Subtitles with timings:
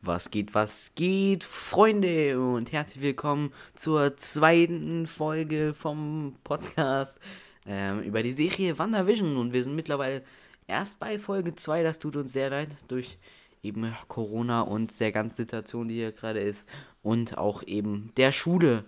[0.00, 7.18] Was geht, was geht, Freunde und herzlich willkommen zur zweiten Folge vom Podcast
[7.66, 10.22] ähm, über die Serie WandaVision und wir sind mittlerweile
[10.68, 13.18] erst bei Folge 2, das tut uns sehr leid, durch
[13.64, 16.68] eben Corona und der ganzen Situation, die hier gerade ist
[17.02, 18.84] und auch eben der Schule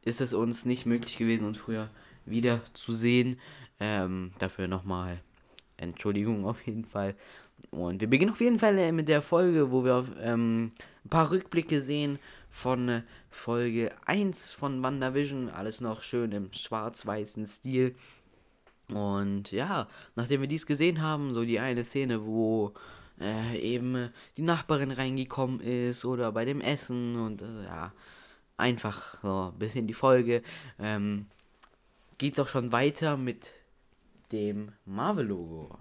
[0.00, 1.90] ist es uns nicht möglich gewesen, uns früher
[2.24, 3.38] wieder zu sehen.
[3.80, 5.20] Ähm, dafür nochmal
[5.76, 7.16] Entschuldigung auf jeden Fall.
[7.70, 10.72] Und wir beginnen auf jeden Fall äh, mit der Folge, wo wir ähm,
[11.04, 12.18] ein paar Rückblicke sehen
[12.50, 15.48] von äh, Folge 1 von WandaVision.
[15.48, 17.94] Alles noch schön im schwarz-weißen Stil.
[18.92, 22.74] Und ja, nachdem wir dies gesehen haben, so die eine Szene, wo
[23.20, 27.92] äh, eben die Nachbarin reingekommen ist oder bei dem Essen und äh, ja,
[28.56, 30.42] einfach so ein bisschen die Folge,
[30.78, 31.26] ähm,
[32.18, 33.50] geht es auch schon weiter mit
[34.32, 35.78] dem Marvel-Logo.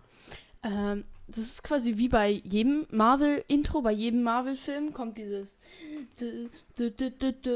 [0.64, 5.58] Ähm, das ist quasi wie bei jedem Marvel-Intro, bei jedem Marvel-Film kommt dieses.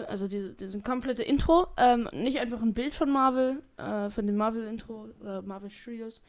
[0.08, 1.68] Also diese, dieses komplette Intro.
[1.78, 6.22] Ähm, nicht einfach ein Bild von Marvel, äh, von dem Marvel-Intro oder Marvel Studios.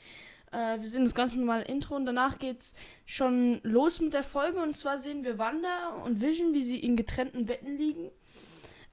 [0.51, 2.75] Äh, wir sehen das ganz normale Intro und danach geht's
[3.07, 4.61] schon los mit der Folge.
[4.61, 8.11] Und zwar sehen wir Wanda und Vision, wie sie in getrennten Betten liegen.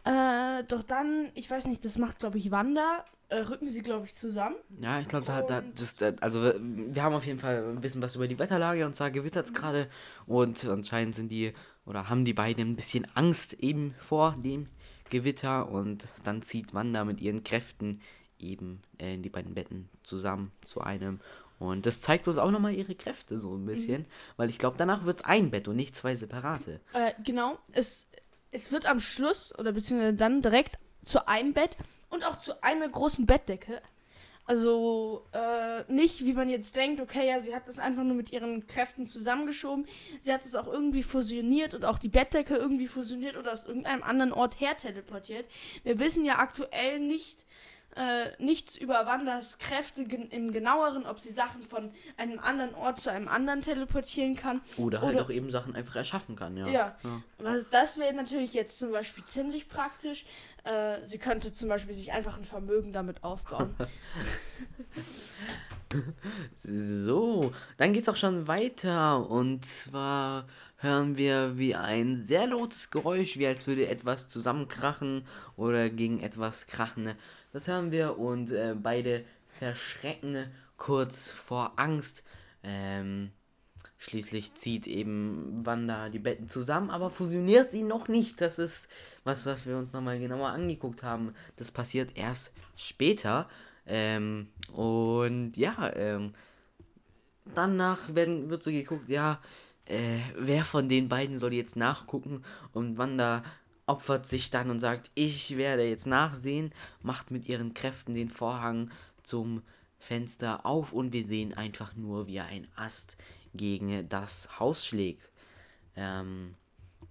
[0.03, 4.14] Äh, doch dann, ich weiß nicht, das macht, glaube ich, Wanda rücken sie, glaube ich,
[4.14, 4.56] zusammen.
[4.80, 8.02] Ja, ich glaube, da, da, das, da, also wir haben auf jeden Fall ein bisschen
[8.02, 9.56] was über die Wetterlage und zwar gewittert es mhm.
[9.56, 9.90] gerade
[10.28, 11.54] und anscheinend sind die
[11.86, 14.66] oder haben die beiden ein bisschen Angst eben vor dem
[15.09, 18.02] Gewitter und dann zieht Wanda mit ihren Kräften
[18.40, 21.20] eben äh, die beiden Betten zusammen zu einem
[21.58, 24.08] und das zeigt uns auch nochmal ihre Kräfte so ein bisschen, mhm.
[24.38, 26.82] weil ich glaube, danach wird es ein Bett und nicht zwei separate.
[26.94, 28.08] Äh, genau, es,
[28.52, 31.78] es wird am Schluss oder beziehungsweise dann direkt zu einem Bett
[32.16, 33.81] und auch zu einer großen Bettdecke.
[34.47, 38.31] Also äh, nicht, wie man jetzt denkt, okay, ja, sie hat das einfach nur mit
[38.31, 39.88] ihren Kräften zusammengeschoben.
[40.21, 44.03] Sie hat es auch irgendwie fusioniert und auch die Bettdecke irgendwie fusioniert oder aus irgendeinem
[44.03, 45.45] anderen Ort her teleportiert.
[45.83, 47.45] Wir wissen ja aktuell nicht,
[47.96, 53.02] äh, nichts über Wandas Kräfte gen im genaueren, ob sie Sachen von einem anderen Ort
[53.02, 54.61] zu einem anderen teleportieren kann.
[54.78, 56.67] Oder halt auch eben Sachen einfach erschaffen kann, ja.
[56.67, 56.95] Ja.
[57.04, 57.58] ja.
[57.72, 60.26] Das wäre natürlich jetzt zum Beispiel ziemlich praktisch.
[60.64, 63.76] Äh, sie könnte zum Beispiel sich einfach ein Vermögen damit aufbauen.
[66.55, 69.30] so, dann geht's auch schon weiter.
[69.30, 70.45] Und zwar
[70.77, 75.25] hören wir wie ein sehr lautes Geräusch, wie als würde etwas zusammenkrachen
[75.55, 77.15] oder gegen etwas krachen.
[77.53, 79.23] Das hören wir und äh, beide
[79.59, 80.47] verschrecken
[80.77, 82.23] kurz vor Angst.
[82.63, 83.31] Ähm,
[83.97, 88.42] schließlich zieht eben Wanda die Betten zusammen, aber fusioniert sie noch nicht.
[88.42, 88.87] Das ist
[89.23, 91.33] was, was wir uns nochmal genauer angeguckt haben.
[91.55, 93.47] Das passiert erst später.
[93.87, 96.33] Ähm, und ja, ähm,
[97.53, 99.39] danach werden, wird so geguckt, ja,
[99.86, 103.44] äh, wer von den beiden soll jetzt nachgucken und Wanda
[103.86, 108.90] opfert sich dann und sagt, ich werde jetzt nachsehen, macht mit ihren Kräften den Vorhang
[109.22, 109.62] zum
[110.00, 113.18] Fenster auf und wir sehen einfach nur, wie ein Ast
[113.54, 115.32] gegen das Haus schlägt.
[115.96, 116.56] Ähm,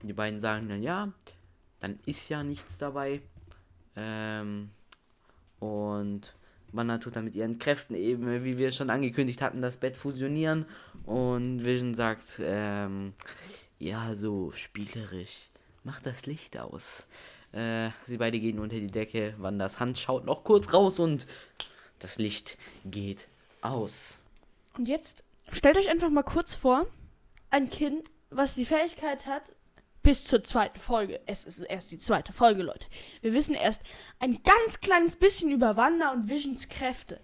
[0.03, 1.13] die beiden sagen dann, ja,
[1.81, 3.23] dann ist ja nichts dabei.
[3.97, 4.71] Ähm,
[5.61, 6.35] und
[6.75, 10.67] Wanda tut dann mit ihren Kräften eben, wie wir schon angekündigt hatten, das Bett fusionieren.
[11.07, 13.13] Und Vision sagt, ähm,
[13.79, 15.51] ja, so spielerisch
[15.85, 17.07] mach das Licht aus.
[17.53, 19.35] Äh, sie beide gehen unter die Decke.
[19.39, 21.27] Wanders Hand schaut noch kurz raus und
[22.01, 23.29] das Licht geht
[23.61, 24.19] aus.
[24.77, 26.87] Und jetzt stellt euch einfach mal kurz vor,
[27.51, 29.53] ein Kind, was die Fähigkeit hat,
[30.05, 31.21] bis zur zweiten Folge.
[31.27, 32.87] Es ist erst die zweite Folge, Leute.
[33.23, 33.83] Wir wissen erst
[34.21, 37.21] ein ganz kleines bisschen über Wanda und Visions Kräfte.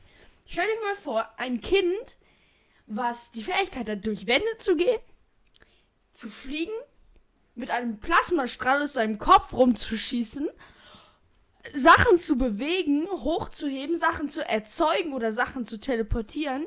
[0.47, 2.17] Stellt euch mal vor, ein Kind,
[2.87, 4.99] was die Fähigkeit hat, durch Wände zu gehen,
[6.13, 6.73] zu fliegen
[7.55, 10.49] mit einem Plasmastrahl aus seinem Kopf rumzuschießen,
[11.75, 16.67] Sachen zu bewegen, hochzuheben, Sachen zu erzeugen oder Sachen zu teleportieren.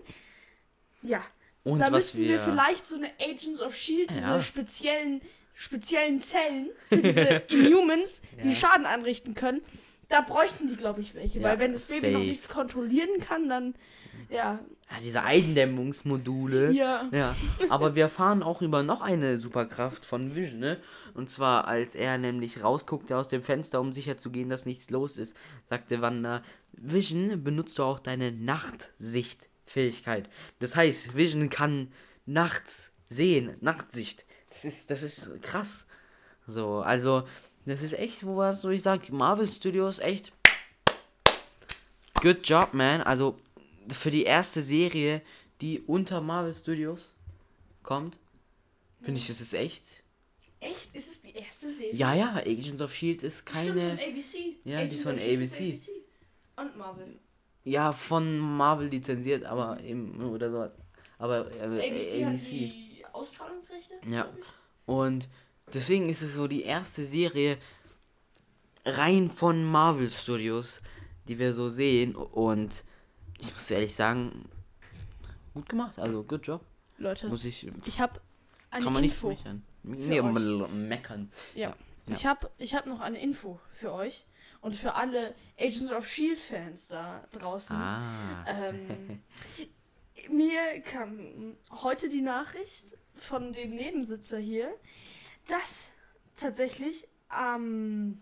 [1.01, 1.25] Ja.
[1.63, 2.29] Und da müssten wir...
[2.29, 2.39] wir...
[2.39, 4.17] vielleicht so eine Agents of Shield, ja.
[4.17, 5.21] diese speziellen,
[5.53, 8.43] speziellen Zellen für diese Inhumans, ja.
[8.43, 9.61] die Schaden anrichten können.
[10.09, 11.39] Da bräuchten die, glaube ich, welche.
[11.39, 12.13] Ja, weil wenn das Baby safe.
[12.13, 13.75] noch nichts kontrollieren kann, dann
[14.29, 14.59] ja.
[14.89, 16.71] Ja, diese Eindämmungsmodule.
[16.71, 17.09] Ja.
[17.11, 17.35] ja.
[17.69, 20.79] Aber wir erfahren auch über noch eine Superkraft von Vision, ne?
[21.13, 24.89] Und zwar, als er nämlich rausguckte aus dem Fenster, um sicher zu gehen, dass nichts
[24.89, 25.35] los ist,
[25.69, 30.29] sagte Wanda, Vision, benutzt du auch deine Nachtsichtfähigkeit.
[30.59, 31.91] Das heißt, Vision kann
[32.25, 34.25] nachts sehen, Nachtsicht.
[34.53, 35.87] Das ist, das ist krass.
[36.45, 37.23] So, also,
[37.65, 40.31] das ist echt, wo was, so ich sag, Marvel Studios, echt.
[42.21, 43.01] Good job, man.
[43.01, 43.39] Also,
[43.89, 45.23] für die erste Serie,
[45.59, 47.15] die unter Marvel Studios
[47.81, 48.19] kommt,
[49.01, 49.83] finde ich, das ist echt.
[50.59, 50.95] Echt?
[50.95, 51.95] Ist es die erste Serie?
[51.95, 53.97] Ja, ja, Agents of Shield ist Stimmt, keine.
[53.97, 54.37] von ABC.
[54.65, 55.65] Ja, die ist von of S.H.I.E.L.D.
[55.65, 55.91] ABC.
[56.57, 57.19] Und Marvel.
[57.63, 60.69] Ja, von Marvel lizenziert, aber eben oder so.
[61.17, 62.82] Aber äh, ABC, hat ABC.
[63.13, 63.95] Ausstrahlungsrechte?
[64.09, 64.29] Ja.
[64.85, 65.29] Und
[65.73, 67.57] deswegen ist es so die erste Serie
[68.85, 70.81] rein von Marvel Studios,
[71.27, 72.15] die wir so sehen.
[72.15, 72.83] Und
[73.39, 74.49] ich muss ehrlich sagen,
[75.53, 75.97] gut gemacht.
[75.99, 76.61] Also, good job.
[76.97, 77.67] Leute, Muss ich.
[77.85, 78.19] ich habe
[78.69, 79.63] Kann man nicht meckern.
[79.83, 81.31] Nee, meckern.
[81.55, 81.75] Ja.
[82.07, 82.15] Ja.
[82.15, 84.25] Ich habe ich hab noch eine Info für euch
[84.61, 87.75] und für alle Agents of Shield Fans da draußen.
[87.75, 88.45] Ah.
[88.47, 89.21] Ähm,
[90.29, 94.73] mir kam heute die Nachricht von dem Nebensitzer hier,
[95.47, 95.91] dass
[96.35, 98.19] tatsächlich am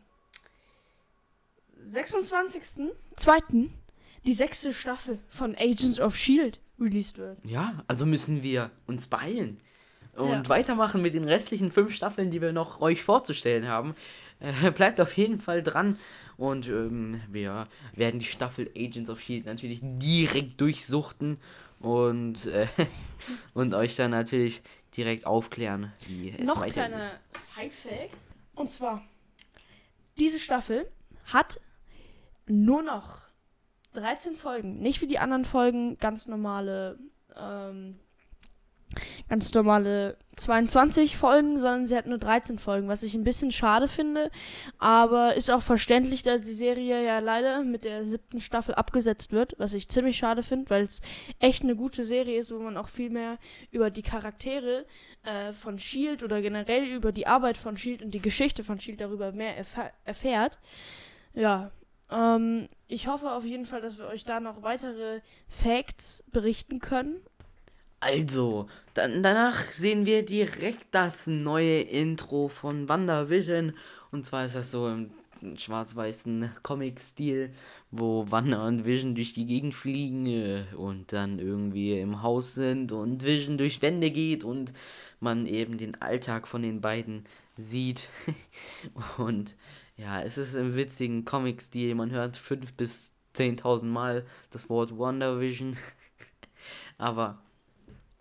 [1.88, 3.70] 26.02.
[4.26, 7.38] die sechste Staffel von Agents of Shield released wird.
[7.46, 9.60] Ja, also müssen wir uns beeilen
[10.16, 10.50] und Ja.
[10.50, 13.96] weitermachen mit den restlichen fünf Staffeln, die wir noch euch vorzustellen haben.
[14.40, 15.98] Äh, bleibt auf jeden Fall dran
[16.38, 21.38] und ähm, wir werden die Staffel Agents of Shield natürlich direkt durchsuchten
[21.80, 22.68] und, äh,
[23.54, 24.62] und euch dann natürlich
[24.98, 26.74] direkt aufklären, wie es Noch weitergeht.
[26.74, 28.18] kleiner Side-Fact.
[28.56, 29.04] Und zwar,
[30.20, 30.90] diese Staffel
[31.26, 31.60] hat
[32.46, 33.22] nur noch
[33.94, 34.80] 13 Folgen.
[34.80, 36.98] Nicht wie die anderen Folgen ganz normale,
[37.36, 38.00] ähm,
[39.30, 43.88] ganz normale 22 Folgen, sondern sie hat nur 13 Folgen, was ich ein bisschen schade
[43.88, 44.32] finde.
[44.80, 49.56] Aber ist auch verständlich, da die Serie ja leider mit der siebten Staffel abgesetzt wird,
[49.58, 51.02] was ich ziemlich schade finde, weil es
[51.40, 53.38] echt eine gute Serie ist, wo man auch viel mehr
[53.72, 54.86] über die Charaktere
[55.24, 59.02] äh, von Shield oder generell über die Arbeit von Shield und die Geschichte von Shield
[59.02, 60.58] darüber mehr erfa- erfährt.
[61.34, 61.72] Ja,
[62.12, 67.22] ähm, ich hoffe auf jeden Fall, dass wir euch da noch weitere Facts berichten können.
[68.02, 73.74] Also, dann, danach sehen wir direkt das neue Intro von WandaVision.
[74.12, 75.12] Und zwar ist das so im
[75.56, 77.54] schwarz-weißen Comic-Stil,
[77.92, 82.92] wo Wanda und Vision durch die Gegend fliegen äh, und dann irgendwie im Haus sind
[82.92, 84.74] und Vision durch Wände geht und
[85.20, 87.26] man eben den Alltag von den beiden
[87.56, 88.10] sieht.
[89.18, 89.56] und
[89.96, 91.94] ja, es ist im witzigen Comic-Stil.
[91.94, 95.78] Man hört fünf bis 10.000 Mal das Wort WandaVision.
[96.98, 97.44] Aber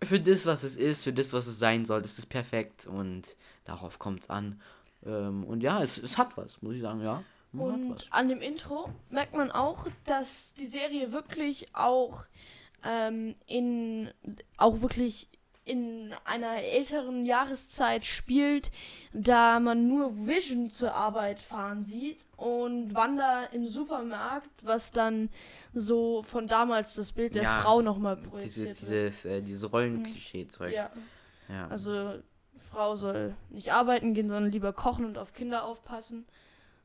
[0.03, 3.35] für das, was es ist, für das, was es sein soll, ist es perfekt und
[3.65, 4.61] darauf kommt es an.
[5.05, 7.23] Ähm, und ja, es, es hat was, muss ich sagen, ja.
[7.53, 12.23] Und an dem Intro merkt man auch, dass die Serie wirklich auch
[12.83, 14.09] ähm, in
[14.55, 15.27] auch wirklich
[15.63, 18.71] in einer älteren Jahreszeit spielt,
[19.13, 25.29] da man nur Vision zur Arbeit fahren sieht und Wanda im Supermarkt, was dann
[25.73, 30.73] so von damals das Bild der Ja, Frau nochmal projiziert Dieses, dieses, äh, dieses Rollenklischee-Zeug.
[30.73, 30.89] Ja,
[31.47, 31.67] ja.
[31.67, 32.15] also
[32.71, 36.25] Frau soll nicht arbeiten gehen, sondern lieber kochen und auf Kinder aufpassen.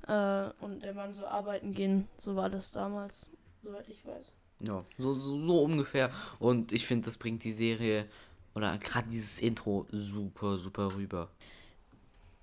[0.06, 2.08] Äh, und der Mann soll arbeiten gehen.
[2.18, 3.30] So war das damals,
[3.62, 4.34] soweit ich weiß.
[4.60, 6.10] ja so, so, so ungefähr.
[6.38, 8.06] Und ich finde, das bringt die Serie
[8.56, 11.30] oder gerade dieses Intro super, super rüber.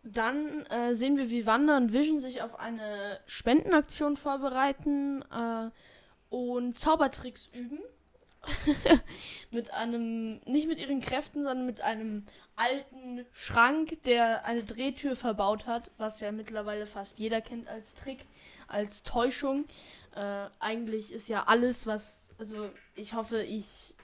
[0.04, 5.70] Dann äh, sehen wir, wie Wanda und Vision sich auf eine Spendenaktion vorbereiten äh,
[6.30, 7.80] und Zaubertricks üben.
[9.52, 12.26] mit einem, nicht mit ihren Kräften, sondern mit einem
[12.58, 18.26] alten Schrank, der eine Drehtür verbaut hat, was ja mittlerweile fast jeder kennt als Trick,
[18.68, 19.64] als Täuschung.
[20.14, 23.96] Äh, eigentlich ist ja alles, was, also ich hoffe, ich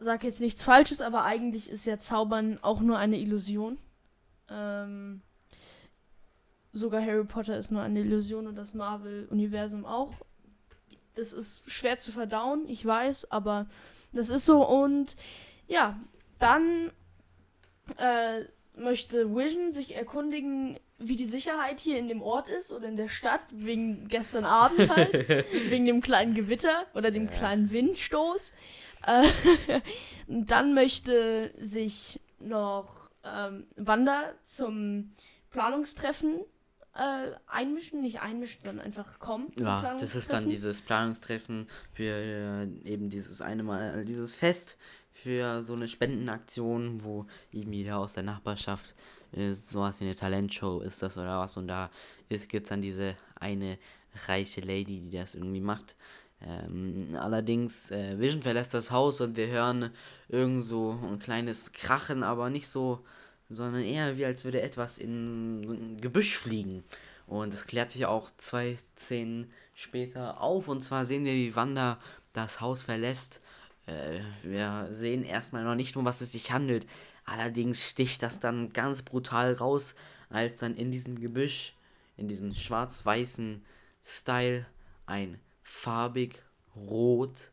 [0.00, 3.78] sage jetzt nichts Falsches, aber eigentlich ist ja Zaubern auch nur eine Illusion.
[4.48, 5.20] Ähm,
[6.72, 10.12] sogar Harry Potter ist nur eine Illusion und das Marvel-Universum auch.
[11.14, 13.66] Das ist schwer zu verdauen, ich weiß, aber
[14.12, 14.66] das ist so.
[14.66, 15.16] Und
[15.68, 15.98] ja,
[16.38, 16.90] dann
[17.98, 18.44] äh,
[18.76, 23.08] möchte Vision sich erkundigen, wie die Sicherheit hier in dem Ort ist oder in der
[23.08, 25.12] Stadt, wegen gestern Abend halt,
[25.70, 27.30] wegen dem kleinen Gewitter oder dem Ja.
[27.32, 28.52] kleinen Windstoß.
[29.06, 29.80] Äh,
[30.26, 35.12] dann möchte sich noch ähm, Wanda zum
[35.50, 36.40] Planungstreffen
[36.94, 39.52] äh, einmischen, nicht einmischen, sondern einfach kommen.
[39.54, 44.76] zum Ja, das ist dann dieses Planungstreffen für äh, eben dieses eine Mal, dieses Fest
[45.12, 48.94] für so eine Spendenaktion, wo eben jeder aus der Nachbarschaft
[49.32, 51.90] äh, sowas wie eine Talentshow ist das oder was und da
[52.28, 53.78] gibt es dann diese eine
[54.26, 55.94] reiche Lady, die das irgendwie macht.
[56.42, 59.90] Ähm, allerdings, äh, Vision verlässt das Haus und wir hören
[60.28, 63.04] irgend so ein kleines Krachen, aber nicht so,
[63.50, 66.84] sondern eher wie als würde etwas in ein Gebüsch fliegen.
[67.26, 70.68] Und es klärt sich auch zwei Szenen später auf.
[70.68, 71.98] Und zwar sehen wir, wie Wanda
[72.32, 73.40] das Haus verlässt.
[73.86, 76.86] Äh, wir sehen erstmal noch nicht, um was es sich handelt.
[77.24, 79.94] Allerdings sticht das dann ganz brutal raus,
[80.30, 81.74] als dann in diesem Gebüsch,
[82.16, 83.64] in diesem schwarz-weißen
[84.02, 84.66] Style,
[85.06, 85.38] ein
[85.70, 86.42] farbig
[86.76, 87.52] rot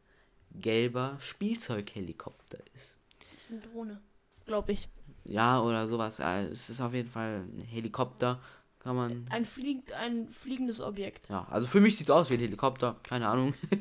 [0.51, 2.99] gelber Spielzeughelikopter ist.
[3.19, 4.01] Das ist eine Drohne,
[4.45, 4.89] glaube ich.
[5.23, 6.19] Ja, oder sowas.
[6.19, 8.39] Es ist auf jeden Fall ein Helikopter.
[8.79, 9.25] Kann man.
[9.29, 11.29] Ein, flieg ein fliegendes Objekt.
[11.29, 12.95] Ja, also für mich sieht es aus wie ein Helikopter.
[13.03, 13.53] Keine Ahnung.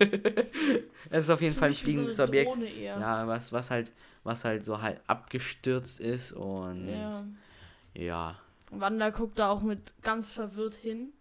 [1.11, 2.55] es ist auf jeden Für Fall ein so fliegendes eine Objekt.
[2.55, 2.99] Drohne eher.
[2.99, 3.93] Ja, was, was halt,
[4.25, 7.25] was halt so halt abgestürzt ist und Ja.
[7.95, 8.37] ja.
[8.71, 11.12] Wanda guckt da auch mit ganz verwirrt hin.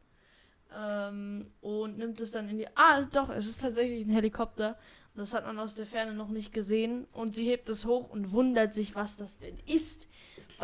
[0.73, 2.67] Ähm, und nimmt es dann in die.
[2.75, 4.77] Ah, doch, es ist tatsächlich ein Helikopter.
[5.15, 7.05] Das hat man aus der Ferne noch nicht gesehen.
[7.13, 10.07] Und sie hebt es hoch und wundert sich, was das denn ist.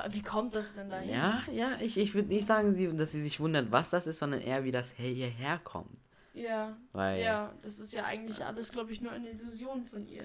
[0.10, 1.10] Wie kommt das denn dahin?
[1.10, 4.20] Ja, ja, ich, ich würde nicht sagen, sie, dass sie sich wundert, was das ist,
[4.20, 5.98] sondern eher, wie das her- hierher kommt.
[6.34, 10.24] Ja, Weil, ja, das ist ja eigentlich alles, glaube ich, nur eine Illusion von ihr.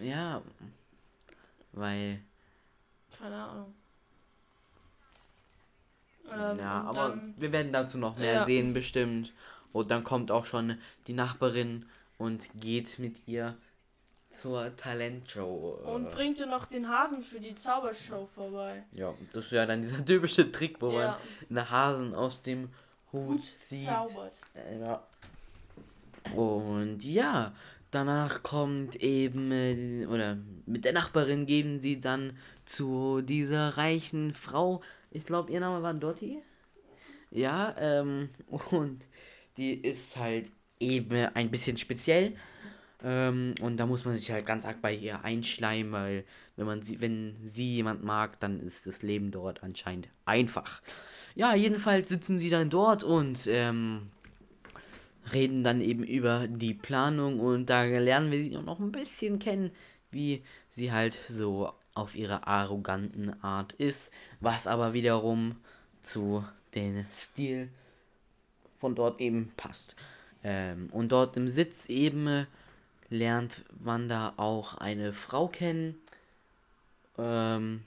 [0.00, 0.42] ja,
[1.72, 2.20] weil,
[3.18, 3.74] Keine Ahnung.
[6.32, 8.44] Ähm, ja, aber dann- wir werden dazu noch mehr Ja.
[8.44, 9.32] sehen, bestimmt.
[9.72, 11.84] Und dann kommt auch schon die Nachbarin
[12.18, 13.54] und geht mit ihr
[14.32, 15.78] zur Talentshow.
[15.84, 18.84] äh, Und bringt ihr noch den Hasen für die Zaubershow vorbei.
[18.92, 21.18] ja, das ist ja dann dieser typische Trick, wo ja,
[21.48, 22.68] man einen Hasen aus dem
[23.12, 23.86] Hut, gut zieht.
[23.86, 24.34] zaubert.
[24.54, 25.02] Äh, Ja.
[26.34, 27.52] Und ja,
[27.90, 34.82] danach kommt eben, äh, oder mit der Nachbarin gehen sie dann zu dieser reichen Frau.
[35.10, 36.42] Ich glaube, ihr Name war Dotti.
[37.30, 38.30] Ja, ähm,
[38.70, 39.06] und
[39.56, 42.36] die ist halt eben ein bisschen speziell.
[43.02, 46.24] Ähm, und da muss man sich halt ganz arg bei ihr einschleimen, weil
[46.56, 50.82] wenn man sie, wenn sie jemand mag, dann ist das Leben dort anscheinend einfach.
[51.34, 54.10] Ja, jedenfalls sitzen sie dann dort und ähm,
[55.32, 59.70] reden dann eben über die Planung und da lernen wir sie noch ein bisschen kennen,
[60.10, 64.10] wie sie halt so auf ihre arroganten Art ist,
[64.40, 65.56] was aber wiederum
[66.02, 67.68] zu den Stil
[68.78, 69.96] von dort eben passt.
[70.44, 72.46] Ähm, und dort im Sitz eben
[73.08, 75.96] lernt Wanda auch eine Frau kennen,
[77.18, 77.82] ähm,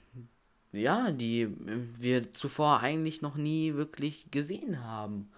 [0.72, 1.48] ja, die
[1.98, 5.32] wir zuvor eigentlich noch nie wirklich gesehen haben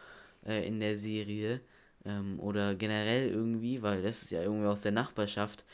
[0.45, 1.61] äh, in der Serie
[2.05, 5.65] ähm, oder generell irgendwie, weil das ist ja irgendwie aus der Nachbarschaft.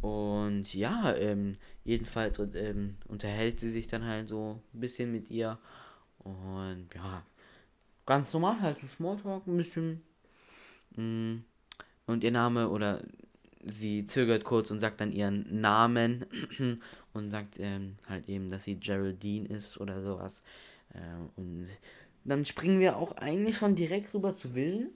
[0.00, 1.56] Und ja, ähm,
[1.88, 5.58] jedenfalls ähm, unterhält sie sich dann halt so ein bisschen mit ihr.
[6.18, 7.24] Und ja,
[8.06, 10.02] ganz normal halt so Smalltalk ein bisschen.
[10.96, 11.36] Mm,
[12.06, 13.02] Und ihr Name oder
[13.64, 16.26] sie zögert kurz und sagt dann ihren Namen
[17.14, 20.42] und sagt ähm, halt eben, dass sie Geraldine ist oder sowas.
[20.94, 21.68] Ähm, und
[22.24, 24.90] dann springen wir auch eigentlich schon direkt rüber zu Vision,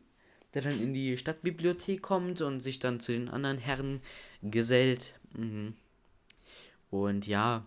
[0.55, 4.01] der dann in die Stadtbibliothek kommt und sich dann zu den anderen Herren
[4.43, 5.19] gesellt.
[5.37, 5.75] Mhm.
[6.93, 7.65] Und ja,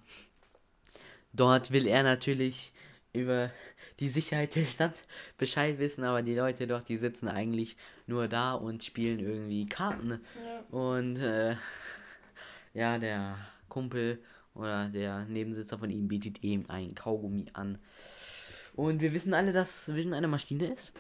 [1.34, 2.72] dort will er natürlich
[3.12, 3.51] über
[4.00, 5.01] die Sicherheit der Stadt
[5.39, 10.22] Bescheid wissen, aber die Leute dort, die sitzen eigentlich nur da und spielen irgendwie Karten.
[10.46, 10.77] Ja.
[10.77, 11.55] Und äh,
[12.75, 17.79] ja, der Kumpel oder der Nebensitzer von ihm bietet ihm ein Kaugummi an.
[18.75, 20.94] Und wir wissen alle, dass Vision eine Maschine ist.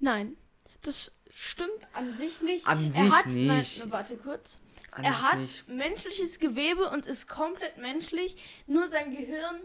[0.00, 0.36] Nein,
[0.80, 2.66] das stimmt an sich nicht.
[2.66, 3.78] An er sich hat, nicht.
[3.78, 4.58] Nein, warte kurz.
[4.92, 5.66] An er hat nicht.
[5.68, 9.56] menschliches Gewebe und ist komplett menschlich, nur sein Gehirn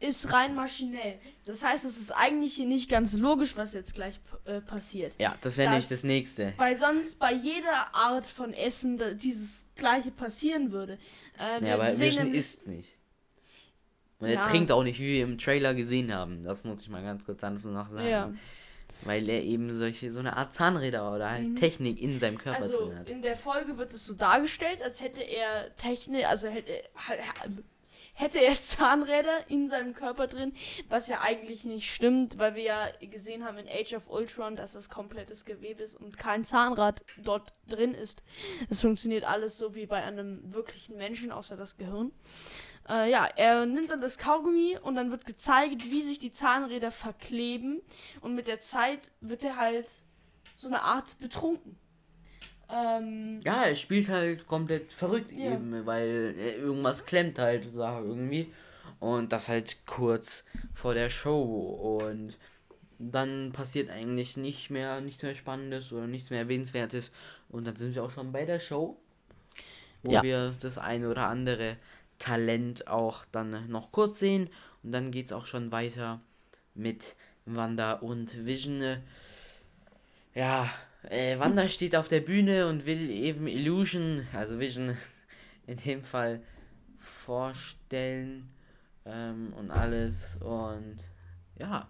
[0.00, 1.18] ist rein maschinell.
[1.46, 5.14] Das heißt, es ist eigentlich hier nicht ganz logisch, was jetzt gleich äh, passiert.
[5.18, 6.52] Ja, das wäre nämlich Das- nächste.
[6.58, 10.98] Weil sonst bei jeder Art von Essen dieses gleiche passieren würde.
[11.38, 11.90] Äh, Ja, aber
[12.24, 12.90] nämlich- isst nicht.
[14.18, 14.42] Und er Ja.
[14.42, 16.44] trinkt auch nicht, wie wir im Trailer gesehen haben.
[16.44, 18.08] Das muss ich mal ganz kurz noch sagen.
[18.08, 18.32] Ja.
[19.04, 21.56] Weil er eben solche, so eine Art Zahnräder oder halt Mhm.
[21.56, 23.10] Technik in seinem Körper Also drin hat.
[23.10, 26.72] in der Folge wird es so dargestellt, als hätte er Technik, also hätte,
[28.14, 30.52] hätte er Zahnräder in seinem Körper drin,
[30.88, 34.72] was ja eigentlich nicht stimmt, weil wir ja gesehen haben in Age of Ultron, dass
[34.72, 38.22] das komplettes Gewebe ist und kein Zahnrad dort drin ist.
[38.70, 42.12] Es funktioniert alles so wie bei einem wirklichen Menschen, außer das Gehirn.
[42.88, 46.90] Äh, ja, er nimmt dann das Kaugummi und dann wird gezeigt, wie sich die Zahnräder
[46.90, 47.80] verkleben
[48.20, 49.88] und mit der Zeit wird er halt
[50.56, 51.76] so eine Art betrunken.
[52.70, 55.52] Ähm, Ja, er spielt halt komplett verrückt Ja.
[55.52, 58.52] eben, weil äh, irgendwas klemmt halt irgendwie.
[59.00, 61.98] Und das halt kurz vor der Show.
[62.00, 62.38] Und
[62.98, 67.12] dann passiert eigentlich nicht mehr, nichts mehr Spannendes oder nichts mehr Erwähnenswertes.
[67.50, 68.96] Und dann sind wir auch schon bei der Show,
[70.02, 70.22] wo Ja.
[70.22, 71.76] wir das eine oder andere
[72.18, 74.48] Talent auch dann noch kurz sehen.
[74.82, 76.20] Und dann geht es auch schon weiter
[76.74, 77.14] mit
[77.46, 78.98] Wanda und Vision.
[80.34, 80.70] Ja,
[81.08, 84.96] äh, Wanda steht auf der Bühne und will eben Illusion, also Vision
[85.66, 86.42] in dem Fall,
[86.98, 88.48] vorstellen.
[89.06, 90.36] ähm, und alles.
[90.40, 90.96] Und
[91.58, 91.88] ja.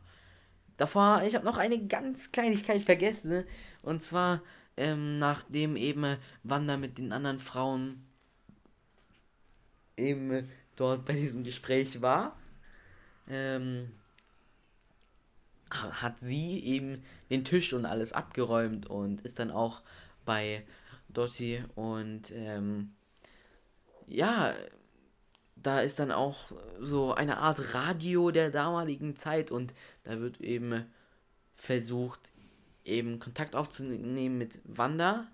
[0.76, 3.44] Davor, ich habe noch eine ganz Kleinigkeit vergessen.
[3.82, 4.42] Und zwar,
[4.76, 8.03] ähm, nachdem eben Wanda mit den anderen Frauen
[9.96, 12.36] eben dort bei diesem Gespräch war,
[13.28, 13.90] ähm,
[15.70, 19.82] hat sie eben den Tisch und alles abgeräumt und ist dann auch
[20.24, 20.64] bei
[21.08, 22.92] Dottie und ähm,
[24.06, 24.54] ja,
[25.56, 29.74] da ist dann auch so eine Art Radio der damaligen Zeit und
[30.04, 30.84] da wird eben
[31.54, 32.20] versucht,
[32.84, 35.26] eben Kontakt aufzunehmen mit Wanda.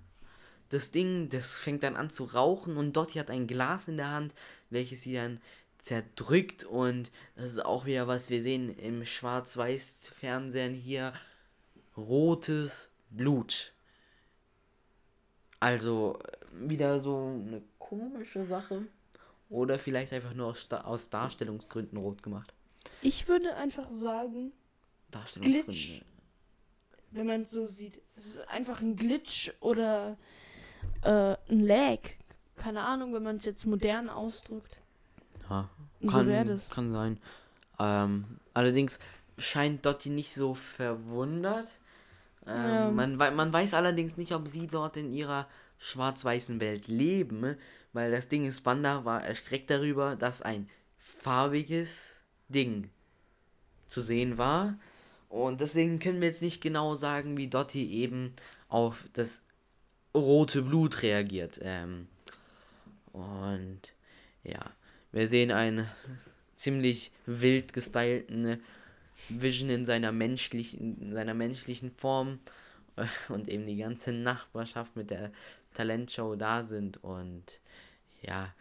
[0.70, 4.10] Das Ding, das fängt dann an zu rauchen und Dottie hat ein Glas in der
[4.10, 4.34] Hand,
[4.70, 5.40] welches sie dann
[5.82, 11.12] zerdrückt und das ist auch wieder was wir sehen im Schwarz-Weiß-Fernsehen hier
[11.96, 13.72] rotes Blut.
[15.58, 16.18] Also
[16.52, 18.86] wieder so eine komische Sache
[19.48, 22.54] oder vielleicht einfach nur aus, aus Darstellungsgründen rot gemacht.
[23.02, 24.52] Ich würde einfach sagen
[25.40, 26.02] Glitch.
[27.10, 30.16] Wenn man es so sieht, es ist einfach ein Glitch oder
[31.02, 31.98] äh, ein Lag.
[32.56, 34.78] Keine Ahnung, wenn man es jetzt modern ausdrückt.
[35.48, 35.68] Ja,
[36.06, 36.70] kann, so das.
[36.70, 37.18] kann sein.
[37.78, 39.00] Ähm, allerdings
[39.38, 41.68] scheint Dottie nicht so verwundert.
[42.46, 42.90] Ähm, ja.
[42.90, 45.46] man, man weiß allerdings nicht, ob sie dort in ihrer
[45.78, 47.56] schwarz-weißen Welt leben,
[47.92, 52.90] weil das Ding ist, Wanda war erschreckt darüber, dass ein farbiges Ding
[53.86, 54.78] zu sehen war.
[55.28, 58.34] Und deswegen können wir jetzt nicht genau sagen, wie Dottie eben
[58.68, 59.42] auf das
[60.14, 61.60] rote Blut reagiert.
[61.62, 62.08] Ähm,
[63.12, 63.80] und
[64.44, 64.72] ja,
[65.12, 65.86] wir sehen einen
[66.54, 68.62] ziemlich wild gestylten
[69.28, 72.38] Vision in seiner menschlichen, in seiner menschlichen Form
[73.28, 75.32] und eben die ganze Nachbarschaft mit der
[75.74, 77.44] Talentshow da sind und
[78.22, 78.54] ja,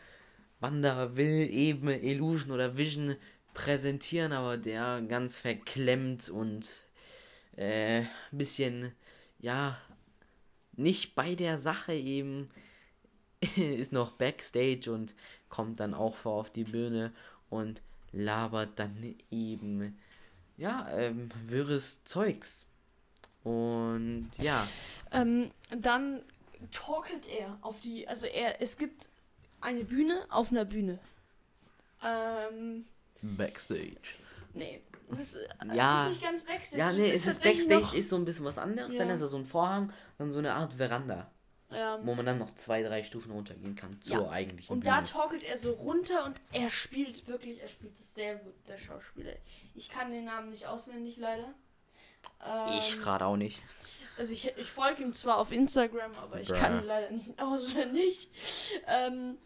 [0.60, 3.16] Wanda will eben Illusion oder Vision
[3.54, 6.70] präsentieren, aber der ganz verklemmt und
[7.56, 8.92] äh, bisschen,
[9.40, 9.78] ja,
[10.80, 12.50] nicht bei der Sache eben
[13.56, 15.14] ist noch Backstage und
[15.50, 17.14] kommt dann auch vor auf die Bühne
[17.50, 19.98] und labert dann eben,
[20.58, 22.68] ja, ähm, wirres Zeugs.
[23.44, 24.68] Und ja.
[25.12, 26.22] Ähm, dann
[26.72, 29.10] torkelt er auf die, also er, es gibt
[29.62, 31.00] eine Bühne auf einer Bühne.
[32.04, 32.86] Ähm,
[33.22, 34.16] Backstage.
[34.54, 34.82] Nee.
[35.12, 36.80] Das äh, ja, ist nicht ganz Backstage.
[36.80, 38.94] Ja, nee, es ist Backstage, ist so ein bisschen was anderes.
[38.94, 39.00] Ja.
[39.00, 41.32] Dann ist da so ein Vorhang, dann so eine Art Veranda.
[41.72, 42.00] Ja.
[42.04, 44.30] Wo man dann noch zwei, drei Stufen runtergehen kann zur ja.
[44.30, 44.92] eigentlichen Und Bühne.
[44.92, 48.78] da torkelt er so runter und er spielt wirklich, er spielt es sehr gut, der
[48.78, 49.34] Schauspieler.
[49.76, 51.54] Ich kann den Namen nicht auswendig, leider.
[52.44, 53.62] Ähm, ich gerade auch nicht.
[54.18, 56.58] Also ich, ich folge ihm zwar auf Instagram, aber ich Bruh.
[56.58, 58.30] kann ihn leider nicht auswendig.
[58.88, 59.38] Ähm,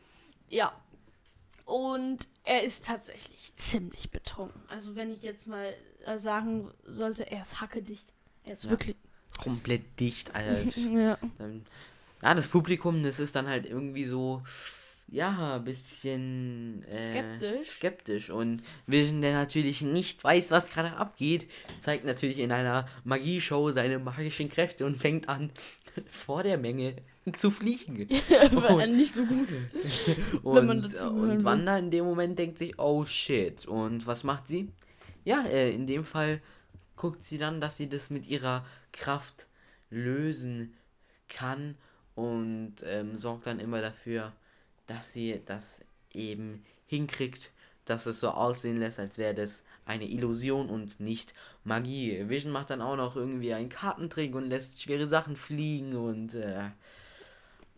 [0.49, 0.73] ja.
[1.65, 4.61] Und er ist tatsächlich ziemlich betrunken.
[4.67, 5.73] Also wenn ich jetzt mal
[6.05, 8.11] äh, sagen sollte, er ist hackedicht.
[8.43, 8.71] Er ist ja.
[8.71, 8.95] wirklich
[9.41, 10.77] komplett dicht, Alter.
[10.79, 11.17] ja.
[12.21, 14.43] ja, das Publikum, das ist dann halt irgendwie so
[15.07, 17.69] ja, ein bisschen äh, skeptisch.
[17.69, 18.29] skeptisch.
[18.29, 21.47] Und Vision, der natürlich nicht weiß, was gerade abgeht,
[21.81, 25.51] zeigt natürlich in einer Magieshow seine magischen Kräfte und fängt an,
[26.09, 26.95] vor der Menge
[27.35, 28.09] zu fliegen.
[28.51, 29.49] War nicht so gut.
[30.43, 33.65] und, wenn man dazu und Wanda in dem Moment denkt sich, oh shit.
[33.65, 34.71] Und was macht sie?
[35.23, 36.41] Ja, äh, in dem Fall
[36.95, 39.47] guckt sie dann, dass sie das mit ihrer Kraft
[39.89, 40.73] lösen
[41.27, 41.75] kann
[42.15, 44.33] und ähm, sorgt dann immer dafür,
[44.87, 47.51] dass sie das eben hinkriegt,
[47.85, 52.29] dass es so aussehen lässt, als wäre das eine Illusion und nicht Magie.
[52.29, 56.69] Vision macht dann auch noch irgendwie einen Kartentrick und lässt schwere Sachen fliegen und äh,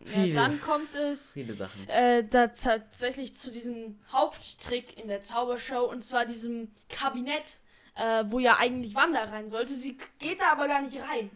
[0.04, 1.88] viele, ja, dann kommt es viele Sachen.
[1.88, 7.60] Äh, da tatsächlich zu diesem Haupttrick in der Zaubershow und zwar diesem Kabinett,
[7.96, 9.74] äh, wo ja eigentlich Wanda rein sollte.
[9.74, 11.30] Sie geht da aber gar nicht rein.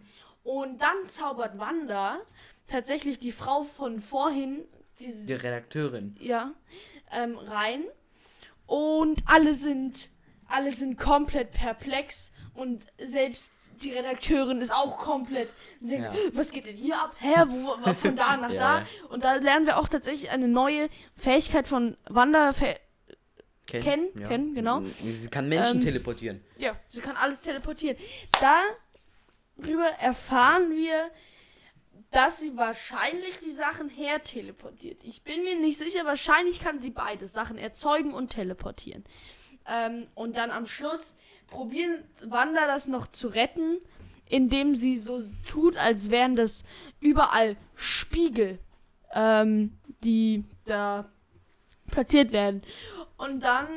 [0.45, 2.19] Und dann zaubert Wanda
[2.67, 4.65] tatsächlich die Frau von vorhin
[5.01, 6.17] diese, die Redakteurin.
[6.21, 6.53] Ja,
[7.13, 7.85] ähm, rein.
[8.67, 10.11] Und alle sind,
[10.47, 15.49] alle sind komplett perplex und selbst die Redakteurin ist auch komplett.
[15.81, 16.15] Denkt, ja.
[16.35, 17.15] Was geht denn hier ab?
[17.19, 17.35] Hä?
[17.49, 18.87] Wo, von da nach ja, da?
[19.09, 22.53] Und da lernen wir auch tatsächlich eine neue Fähigkeit von Wanda
[23.67, 24.09] Ken, kennen.
[24.19, 24.29] Ja.
[24.29, 24.83] kennen, genau.
[25.03, 26.45] Sie kann Menschen ähm, teleportieren.
[26.59, 27.97] Ja, sie kann alles teleportieren.
[28.41, 31.11] Darüber erfahren wir,
[32.11, 35.03] dass sie wahrscheinlich die Sachen her teleportiert.
[35.05, 39.05] Ich bin mir nicht sicher, wahrscheinlich kann sie beide Sachen erzeugen und teleportieren.
[39.67, 41.15] Ähm, und dann am Schluss
[41.49, 43.79] probieren Wanda das noch zu retten,
[44.29, 46.65] indem sie so tut, als wären das
[47.01, 48.59] überall Spiegel,
[49.13, 51.09] ähm, die da
[51.91, 52.63] platziert werden.
[53.17, 53.69] Und dann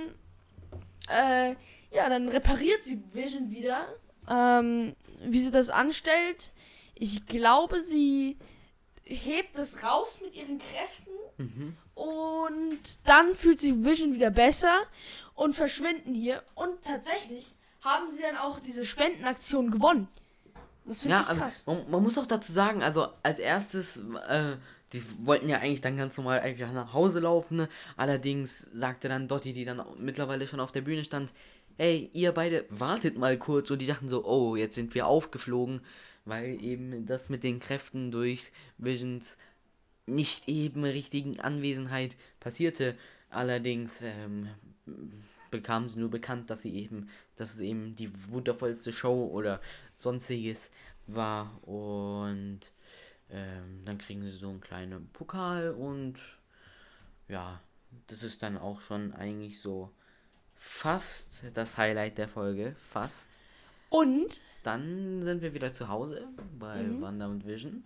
[1.09, 1.55] Äh,
[1.91, 3.87] ja, dann repariert sie Vision wieder.
[4.29, 6.51] Ähm, wie sie das anstellt,
[7.03, 8.37] ich glaube, sie
[9.03, 11.75] hebt es raus mit ihren Kräften Mhm.
[11.95, 14.73] und dann fühlt sich Vision wieder besser
[15.35, 16.43] und verschwinden hier.
[16.55, 17.45] Und tatsächlich
[17.81, 20.07] haben sie dann auch diese Spendenaktion gewonnen.
[20.85, 21.63] Das finde Ja, ich also, krass.
[21.65, 23.97] man, man muss auch dazu sagen, also als erstes,
[24.29, 24.55] äh,
[24.93, 27.57] die wollten ja eigentlich dann ganz normal eigentlich nach Hause laufen.
[27.57, 27.69] Ne?
[27.97, 31.31] Allerdings sagte dann Dotti, die dann mittlerweile schon auf der Bühne stand,
[31.77, 33.71] ey, ihr beide wartet mal kurz.
[33.71, 35.81] Und die dachten so, oh, jetzt sind wir aufgeflogen,
[36.25, 39.37] weil eben das mit den Kräften durch Visions
[40.05, 42.95] nicht eben richtigen Anwesenheit passierte.
[43.29, 44.49] Allerdings ähm,
[45.51, 49.61] bekamen sie nur bekannt, dass sie eben, dass es eben die wundervollste Show oder
[49.95, 50.69] sonstiges
[51.07, 52.61] war und
[53.29, 56.19] ähm, dann kriegen sie so einen kleinen Pokal und
[57.27, 57.61] ja,
[58.07, 59.91] das ist dann auch schon eigentlich so
[60.65, 63.27] fast das Highlight der Folge, fast.
[63.89, 66.25] Und, Dann sind wir wieder zu Hause
[66.57, 67.01] bei Mhm.
[67.01, 67.83] Wanda und Vision.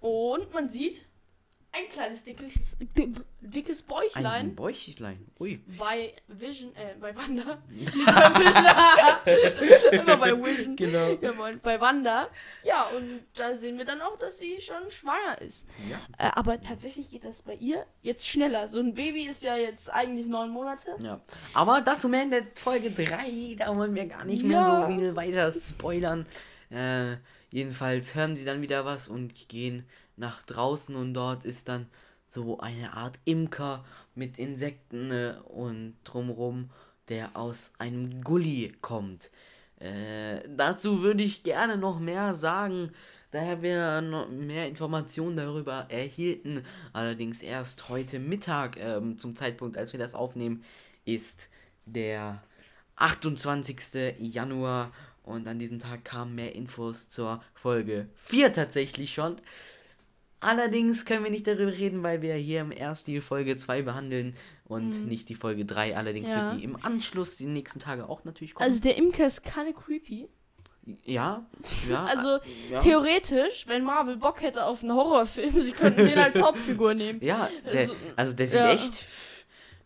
[0.00, 1.06] und man sieht
[1.74, 2.76] ein kleines dickes,
[3.40, 5.26] dickes Ein Bäuchlein Bäuchlein.
[5.40, 5.60] Ui.
[5.78, 7.62] bei Vision, äh, bei Wanda.
[7.70, 9.92] Nicht bei Vision.
[9.92, 10.76] Immer bei Vision.
[10.76, 11.12] Genau.
[11.20, 12.28] Ja, bei- bei Wanda.
[12.62, 15.66] Ja, und da sehen wir dann auch, dass sie schon schwanger ist.
[15.90, 15.96] Ja.
[16.18, 18.68] Äh, aber tatsächlich geht das bei ihr jetzt schneller.
[18.68, 20.94] So ein Baby ist ja jetzt eigentlich neun Monate.
[21.00, 21.20] Ja.
[21.54, 23.56] Aber dazu mehr in der Folge 3.
[23.58, 24.86] Da wollen wir gar nicht mehr Ja.
[24.88, 26.26] so viel weiter spoilern.
[26.70, 27.16] Äh,
[27.50, 29.86] jedenfalls hören sie dann wieder was und gehen
[30.22, 31.86] nach draußen und dort ist dann
[32.26, 36.70] so eine Art Imker mit Insekten äh, und drumrum,
[37.08, 39.30] der aus einem Gully kommt.
[39.78, 42.92] Äh, dazu würde ich gerne noch mehr sagen,
[43.32, 46.64] daher wir noch mehr Informationen darüber erhielten.
[46.92, 50.64] Allerdings erst heute Mittag, ähm, zum Zeitpunkt, als wir das aufnehmen,
[51.04, 51.50] ist
[51.84, 52.42] der
[52.96, 54.14] 28.
[54.20, 54.92] Januar
[55.24, 59.36] und an diesem Tag kamen mehr Infos zur Folge 4 tatsächlich schon.
[60.42, 64.36] Allerdings können wir nicht darüber reden, weil wir hier im erst die Folge 2 behandeln
[64.66, 65.96] und nicht die Folge 3.
[65.96, 66.50] Allerdings Ja.
[66.50, 68.68] wird die im Anschluss die nächsten Tage auch natürlich kommen.
[68.68, 70.28] Also der Imker ist keine creepy.
[71.04, 71.46] ja,
[71.88, 72.04] ja.
[72.04, 72.38] Also
[72.70, 72.80] ja.
[72.80, 77.20] theoretisch, wenn Marvel Bock hätte auf einen Horrorfilm, sie könnten den als Hauptfigur nehmen.
[77.22, 78.72] Ja, der, Also, also der sieht ja.
[78.72, 79.04] echt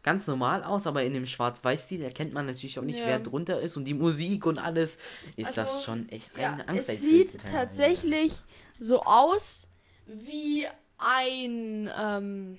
[0.03, 3.07] ganz normal aus, aber in dem Schwarz-Weiß-Stil erkennt man natürlich auch nicht, Ja.
[3.07, 4.99] wer drunter ist und die Musik und alles
[5.37, 8.33] ist das Also, schon echt Ja, ein es sieht tatsächlich
[8.79, 9.66] so aus
[10.07, 10.66] wie
[10.99, 12.59] ein, ähm,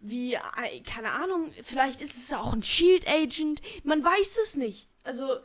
[0.00, 4.88] wie, ein, keine Ahnung, vielleicht ist es auch ein Shield Agent, man weiß es nicht.
[5.04, 5.38] Also,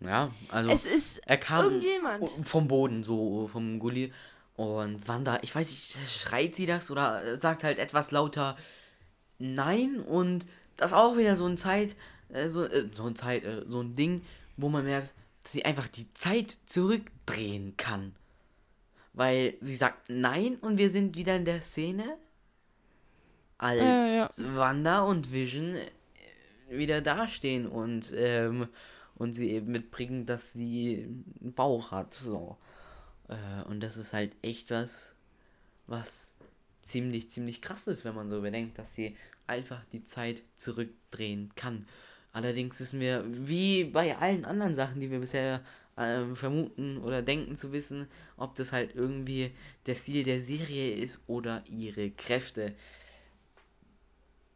[0.00, 2.28] Ja, also es ist er kam irgendjemand.
[2.44, 4.12] vom Boden, so vom Gully.
[4.54, 8.56] Und Wanda, ich weiß nicht, schreit sie das oder sagt halt etwas lauter
[9.38, 10.00] Nein.
[10.00, 11.96] Und das ist auch wieder so ein Zeit,
[12.28, 14.24] äh, so, äh, so ein Zeit, äh, so ein Ding,
[14.56, 18.14] wo man merkt, dass sie einfach die Zeit zurückdrehen kann.
[19.12, 22.16] Weil sie sagt Nein und wir sind wieder in der Szene,
[23.58, 24.30] als Äh, ja.
[24.38, 25.88] Wanda und Vision äh,
[26.70, 28.68] wieder dastehen und, ähm,
[29.16, 31.04] und sie eben mitbringen, dass sie
[31.40, 32.14] einen Bauch hat.
[32.14, 32.56] So.
[33.28, 35.14] Äh, und das ist halt echt was,
[35.86, 36.32] was
[36.82, 41.86] ziemlich, ziemlich krass ist, wenn man so bedenkt, dass sie einfach die Zeit zurückdrehen kann.
[42.32, 45.60] Allerdings ist mir, wie bei allen anderen Sachen, die wir bisher
[45.96, 49.52] ähm, vermuten oder denken zu wissen, ob das halt irgendwie
[49.86, 52.74] der Stil der Serie ist oder ihre Kräfte.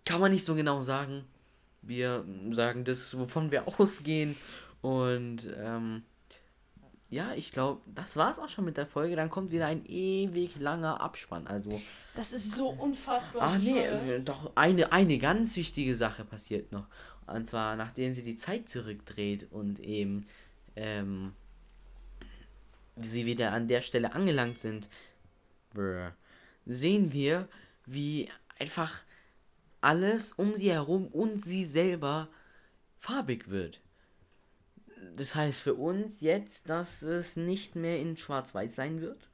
[0.05, 1.25] Kann man nicht so genau sagen.
[1.83, 4.37] Wir sagen das, wovon wir ausgehen.
[4.81, 6.03] Und ähm,
[7.11, 9.16] ja, ich glaube, das war's auch schon mit der Folge.
[9.16, 11.46] Dann kommt wieder ein ewig langer Abspann.
[11.46, 11.81] Also,
[12.14, 13.42] Das ist so unfassbar.
[13.42, 16.87] ah nee, äh, doch eine, eine ganz wichtige Sache passiert noch.
[17.27, 20.27] Und zwar, nachdem sie die Zeit zurückdreht und eben
[20.77, 21.35] ähm,
[22.97, 24.89] sie wieder an der Stelle angelangt sind,
[26.65, 27.49] sehen wir,
[27.85, 29.03] wie einfach
[29.81, 32.29] alles um sie herum und sie selber
[32.99, 33.81] farbig wird.
[35.15, 39.29] Das heißt für uns jetzt, dass es nicht mehr in Schwarz-Weiß sein wird.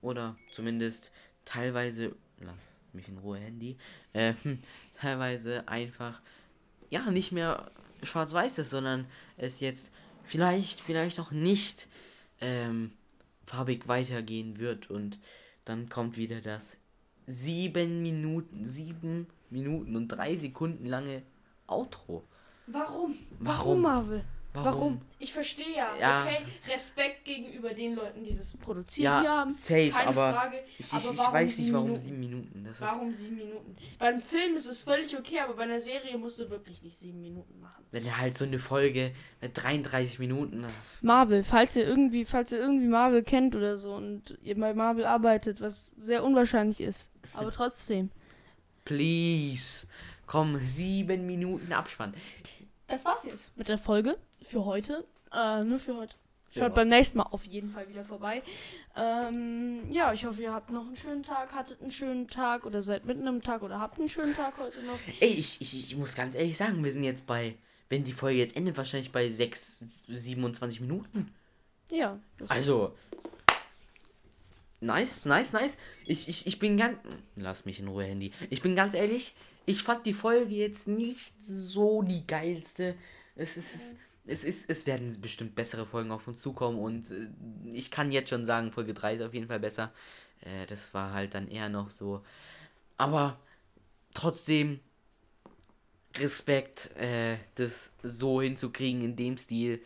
[0.00, 1.12] Oder zumindest
[1.44, 3.76] teilweise, lass mich in Ruhe, Handy,
[4.14, 4.34] ähm,
[4.96, 6.20] teilweise einfach,
[6.90, 7.70] ja, nicht mehr
[8.02, 9.92] schwarz-weiß ist, sondern es jetzt
[10.32, 11.88] vielleicht, vielleicht auch nicht
[12.40, 12.92] ähm,
[13.46, 14.88] farbig weitergehen wird.
[14.88, 15.18] Und
[15.66, 16.78] dann kommt wieder das
[17.26, 21.22] sieben Minuten, sieben Minuten und drei Sekunden lange
[21.66, 22.24] Outro.
[22.66, 23.14] Warum?
[23.40, 23.40] Warum?
[23.40, 24.24] Warum, Marvel?
[24.54, 25.00] Warum?
[25.18, 26.22] Ich verstehe ja, Ja.
[26.24, 29.50] okay, Respekt gegenüber den Leuten, die das produziert Ja, haben.
[29.50, 30.56] safe, keine aber Frage.
[30.78, 32.04] Ich, ich, aber ich warum weiß nicht, warum Minuten?
[32.04, 32.64] sieben Minuten.
[32.64, 33.76] Das ist, Warum sieben Minuten?
[33.98, 37.22] Beim Film ist es völlig okay, aber bei einer Serie musst du wirklich nicht sieben
[37.22, 37.82] Minuten machen.
[37.92, 40.62] wenn er halt so eine Folge mit 33 Minuten.
[40.62, 44.74] Das, Marvel, falls ihr irgendwie, falls ihr irgendwie Marvel kennt oder so und ihr bei
[44.74, 48.10] Marvel arbeitet, was sehr unwahrscheinlich ist, aber trotzdem.
[48.84, 49.86] please.
[50.26, 52.14] Komm, sieben Minuten Abspann.
[52.86, 55.04] Das war's jetzt mit der Folge für heute.
[55.32, 56.16] Äh, nur für heute.
[56.50, 56.68] Schaut Ja.
[56.68, 58.42] beim nächsten Mal auf jeden Fall wieder vorbei.
[58.94, 62.82] Ähm, ja, ich hoffe, ihr habt noch einen schönen Tag, hattet einen schönen Tag oder
[62.82, 64.98] seid mitten im Tag oder habt einen schönen Tag heute noch.
[65.20, 67.54] Ey, ich, ich, ich muss ganz ehrlich sagen, wir sind jetzt bei,
[67.88, 71.32] wenn die Folge jetzt endet, wahrscheinlich bei 6, 27 Minuten.
[71.90, 72.18] Ja.
[72.48, 72.94] Also.
[74.80, 75.78] Nice, nice, nice.
[76.06, 76.98] Ich, ich, ich bin ganz.
[77.36, 78.32] Lass mich in Ruhe, Handy.
[78.50, 82.96] Ich bin ganz ehrlich, ich fand die Folge jetzt nicht so die geilste.
[83.36, 83.74] Es ist.
[83.74, 87.28] Es, es, ist, es werden bestimmt bessere Folgen auf uns zukommen und äh,
[87.72, 89.92] ich kann jetzt schon sagen, Folge 3 ist auf jeden Fall besser.
[90.40, 92.24] Äh, das war halt dann eher noch so.
[92.96, 93.38] Aber
[94.14, 94.80] trotzdem
[96.16, 99.82] Respekt, äh, das so hinzukriegen in dem Stil.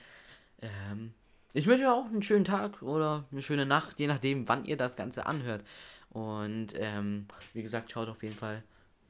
[0.60, 1.14] Ähm,
[1.52, 4.76] ich wünsche euch auch einen schönen Tag oder eine schöne Nacht, je nachdem, wann ihr
[4.76, 5.64] das Ganze anhört.
[6.10, 8.62] Und ähm, wie gesagt, schaut auf jeden Fall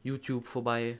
[0.03, 0.99] YouTube vorbei,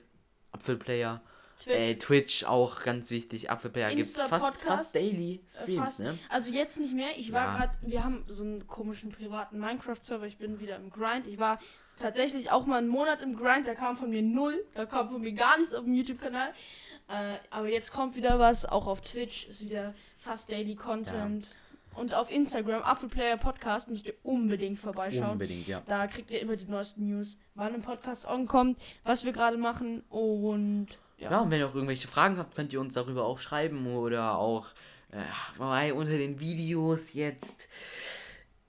[0.51, 1.21] Apfelplayer,
[1.59, 1.75] Twitch.
[1.75, 3.49] äh, Twitch auch ganz wichtig.
[3.49, 5.99] Apfelplayer gibt es fast, fast daily äh, Streams, fast.
[6.01, 6.17] ne?
[6.29, 7.17] Also jetzt nicht mehr.
[7.17, 7.57] Ich war Ja.
[7.57, 10.25] gerade, wir haben so einen komischen privaten Minecraft-Server.
[10.25, 11.27] Ich bin wieder im Grind.
[11.27, 11.59] Ich war
[11.99, 13.67] tatsächlich auch mal einen Monat im Grind.
[13.67, 14.63] Da kam von mir null.
[14.75, 16.49] Da kam von mir gar nichts auf dem YouTube-Kanal.
[17.09, 18.65] Äh, aber jetzt kommt wieder was.
[18.65, 21.47] Auch auf Twitch ist wieder fast Daily Content.
[21.95, 25.31] Und auf Instagram, Apfelplayer Podcast, müsst ihr unbedingt vorbeischauen.
[25.31, 25.81] Unbedingt, ja.
[25.87, 30.01] Da kriegt ihr immer die neuesten News, wann ein Podcast ankommt, was wir gerade machen
[30.09, 31.31] und ja.
[31.31, 34.37] Ja, und wenn ihr auch irgendwelche Fragen habt, könnt ihr uns darüber auch schreiben oder
[34.37, 34.67] auch
[35.11, 35.17] äh,
[35.57, 37.67] bei unter den Videos jetzt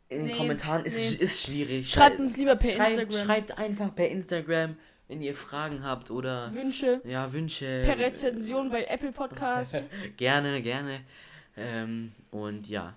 [0.09, 0.85] in den Nee, Kommentaren.
[0.85, 1.25] Ist, nee.
[1.25, 1.91] ist schwierig.
[1.91, 4.77] Schreibt uns lieber per schreibt, Instagram Schreibt einfach per Instagram,
[5.09, 7.83] wenn ihr Fragen habt oder Wünsche ja, Wünsche.
[7.85, 9.83] per Rezension bei Apple Podcast.
[10.17, 11.01] Gerne, gerne.
[11.57, 12.95] Ähm, und ja,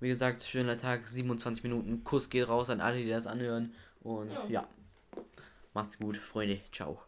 [0.00, 2.02] wie gesagt, schöner Tag, 27 Minuten.
[2.04, 3.72] Kuss geht raus an alle, die das anhören.
[4.02, 4.46] Und Ja.
[4.48, 4.68] ja,
[5.74, 6.60] macht's gut, Freunde.
[6.72, 7.00] Ciao.